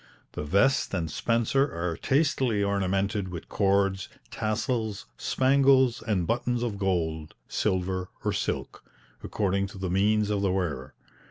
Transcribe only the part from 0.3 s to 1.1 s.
The vest